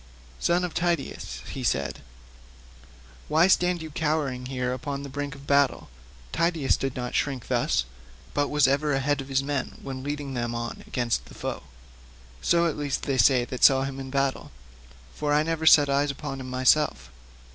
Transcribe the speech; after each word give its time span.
"Son 0.39 0.63
of 0.63 0.73
Tydeus," 0.73 1.41
he 1.51 1.63
said, 1.63 1.99
"why 3.27 3.45
stand 3.45 3.83
you 3.83 3.91
cowering 3.91 4.47
here 4.47 4.73
upon 4.73 5.03
the 5.03 5.09
brink 5.09 5.35
of 5.35 5.45
battle? 5.45 5.89
Tydeus 6.31 6.75
did 6.75 6.95
not 6.95 7.13
shrink 7.13 7.47
thus, 7.49 7.85
but 8.33 8.47
was 8.47 8.67
ever 8.67 8.93
ahead 8.93 9.21
of 9.21 9.27
his 9.29 9.43
men 9.43 9.77
when 9.83 10.01
leading 10.01 10.33
them 10.33 10.55
on 10.55 10.83
against 10.87 11.25
the 11.25 11.35
foe—so, 11.35 12.65
at 12.65 12.77
least, 12.77 13.05
say 13.05 13.15
they 13.41 13.45
that 13.45 13.63
saw 13.63 13.83
him 13.83 13.99
in 13.99 14.09
battle, 14.09 14.49
for 15.13 15.33
I 15.35 15.43
never 15.43 15.67
set 15.67 15.87
eyes 15.87 16.09
upon 16.09 16.39
him 16.39 16.49
myself. 16.49 17.11